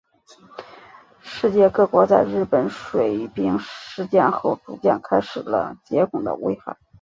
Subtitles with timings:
[1.21, 6.75] 世界各国在日本水俣病事件后逐渐开始了解汞的危害。